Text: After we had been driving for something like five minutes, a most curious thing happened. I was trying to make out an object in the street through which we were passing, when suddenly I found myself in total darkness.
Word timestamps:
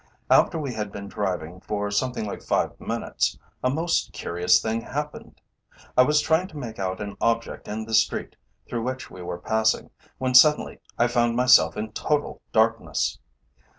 After 0.31 0.57
we 0.57 0.73
had 0.73 0.91
been 0.91 1.07
driving 1.07 1.59
for 1.61 1.91
something 1.91 2.25
like 2.25 2.41
five 2.41 2.71
minutes, 2.81 3.37
a 3.63 3.69
most 3.69 4.11
curious 4.13 4.59
thing 4.59 4.81
happened. 4.81 5.39
I 5.95 6.01
was 6.01 6.21
trying 6.21 6.47
to 6.47 6.57
make 6.57 6.79
out 6.79 6.99
an 6.99 7.15
object 7.21 7.67
in 7.67 7.85
the 7.85 7.93
street 7.93 8.35
through 8.67 8.81
which 8.81 9.11
we 9.11 9.21
were 9.21 9.37
passing, 9.37 9.91
when 10.17 10.33
suddenly 10.33 10.79
I 10.97 11.05
found 11.05 11.35
myself 11.35 11.77
in 11.77 11.91
total 11.91 12.41
darkness. 12.51 13.19